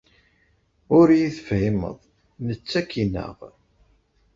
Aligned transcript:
Ur 0.97 1.07
iyi-tefhimeḍ. 1.15 1.99
Netta 2.47 2.75
ad 2.79 2.85
k-ineɣ. 2.89 3.37